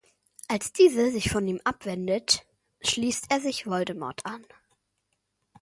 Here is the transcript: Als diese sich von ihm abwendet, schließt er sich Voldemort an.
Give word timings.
Als 0.47 0.73
diese 0.73 1.11
sich 1.11 1.29
von 1.29 1.47
ihm 1.47 1.61
abwendet, 1.63 2.47
schließt 2.81 3.27
er 3.29 3.39
sich 3.39 3.67
Voldemort 3.67 4.25
an. 4.25 4.43